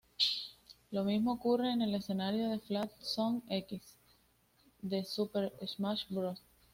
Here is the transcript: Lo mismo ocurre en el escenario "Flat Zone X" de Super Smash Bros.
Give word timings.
Lo 0.89 1.03
mismo 1.03 1.33
ocurre 1.33 1.71
en 1.73 1.83
el 1.83 1.93
escenario 1.93 2.59
"Flat 2.61 2.91
Zone 3.03 3.43
X" 3.49 3.99
de 4.81 5.05
Super 5.05 5.53
Smash 5.67 6.05
Bros. 6.09 6.41